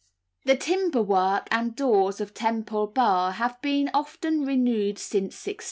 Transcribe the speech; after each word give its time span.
]The 0.45 0.55
timber 0.57 1.03
work 1.03 1.47
and 1.51 1.75
doors 1.75 2.19
of 2.19 2.33
Temple 2.33 2.87
Bar 2.87 3.33
have 3.33 3.61
been 3.61 3.91
often 3.93 4.43
renewed 4.47 4.97
since 4.97 5.33
1672. 5.45 5.57